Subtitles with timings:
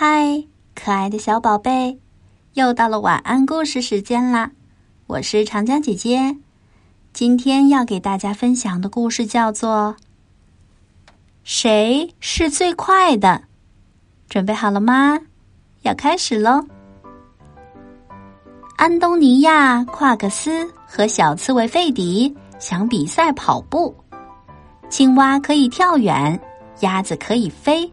[0.00, 0.44] 嗨，
[0.76, 1.98] 可爱的小宝贝，
[2.52, 4.52] 又到了晚安故事时间啦！
[5.08, 6.36] 我是长江姐姐，
[7.12, 9.96] 今天要给大家分享的故事叫做
[11.42, 13.28] 《谁是最快的》。
[14.28, 15.18] 准备好了吗？
[15.82, 16.64] 要开始喽！
[18.76, 23.92] 安东尼亚·夸克斯和小刺猬费迪想比赛跑步。
[24.88, 26.40] 青蛙可以跳远，
[26.82, 27.92] 鸭子可以飞。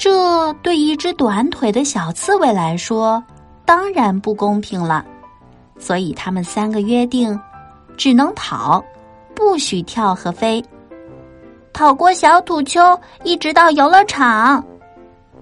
[0.00, 3.22] 这对一只短腿的小刺猬来说，
[3.66, 5.04] 当然不公平了。
[5.78, 7.38] 所以他们三个约定，
[7.98, 8.82] 只能跑，
[9.34, 10.64] 不许跳和飞。
[11.74, 14.64] 跑过小土丘，一直到游乐场。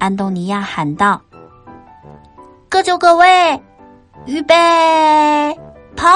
[0.01, 1.23] 安东尼亚喊道
[2.69, 3.63] ：“各就各位，
[4.27, 4.57] 预备，
[5.95, 6.09] 跑！”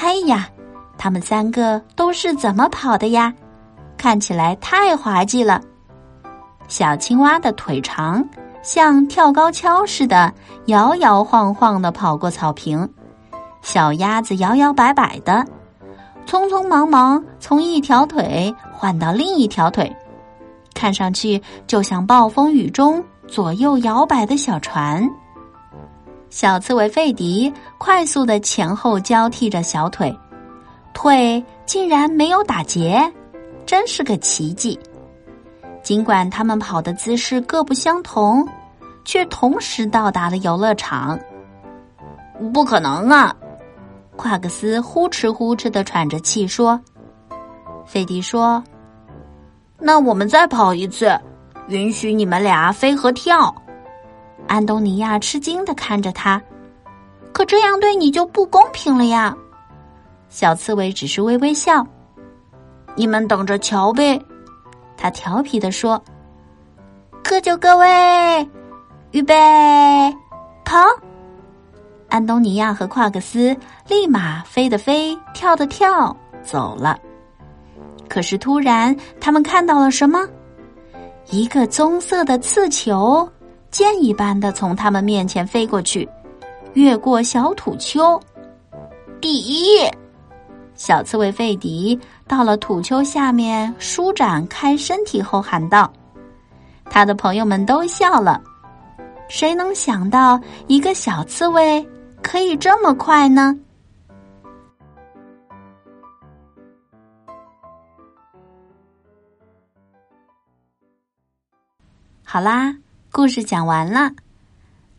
[0.00, 0.48] 哎呀，
[0.96, 3.34] 他们三个都是怎么跑的呀？
[3.98, 5.60] 看起来太滑稽了。
[6.72, 8.26] 小青蛙的腿长，
[8.62, 10.32] 像跳高跷似的，
[10.68, 12.88] 摇摇晃晃的跑过草坪；
[13.60, 15.44] 小鸭子摇摇摆摆的，
[16.26, 19.94] 匆匆忙忙从一条腿换到另一条腿，
[20.72, 25.06] 看上去就像暴风雨中左右摇摆的小船。
[26.30, 30.18] 小刺猬费迪快速的前后交替着小腿，
[30.94, 33.12] 腿竟然没有打结，
[33.66, 34.80] 真是个奇迹。
[35.82, 38.48] 尽管他们跑的姿势各不相同，
[39.04, 41.18] 却同时到达了游乐场。
[42.52, 43.34] 不可能啊！
[44.16, 46.80] 夸克斯呼哧呼哧的喘着气说。
[47.84, 48.62] 费迪说
[49.78, 51.18] ：“那我们再跑一次，
[51.68, 53.52] 允许你们俩飞和跳。”
[54.46, 56.40] 安东尼亚吃惊的看着他，
[57.32, 59.36] 可这样对你就不公平了呀！
[60.28, 61.86] 小刺猬只是微微笑
[62.94, 64.20] ：“你们等着瞧呗。”
[64.96, 66.02] 他调皮的说
[67.22, 68.48] ：“各就各位，
[69.10, 69.34] 预备，
[70.64, 70.78] 跑！”
[72.08, 73.56] 安东尼亚和夸克斯
[73.88, 76.98] 立马飞的飞，跳的跳，走了。
[78.08, 80.28] 可是突然，他们看到了什么？
[81.30, 83.26] 一个棕色的刺球，
[83.70, 86.06] 箭一般的从他们面前飞过去，
[86.74, 88.20] 越过小土丘。
[89.20, 89.88] 第一。
[90.82, 95.88] 小刺猬费迪到了土丘下面，舒展开身体后喊道
[96.90, 98.42] ：“他的朋友们都笑了。
[99.28, 101.88] 谁能想到一个小刺猬
[102.20, 103.56] 可以这么快呢？”
[112.24, 112.74] 好啦，
[113.12, 114.10] 故事讲完了。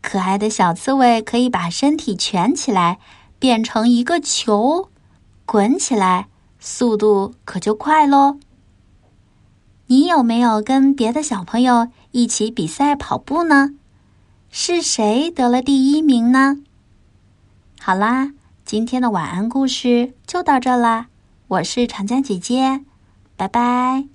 [0.02, 3.00] 可爱的小刺猬可以把身体蜷起来，
[3.38, 4.90] 变成一个球。
[5.54, 8.40] 滚起来，速度可就快喽！
[9.86, 13.76] 你有没有跟别的小朋友一起比赛跑步呢？
[14.50, 16.58] 是谁得了第一名呢？
[17.80, 18.32] 好啦，
[18.66, 21.10] 今天的晚安故事就到这啦！
[21.48, 22.84] 我是长江姐姐，
[23.38, 24.13] 拜拜。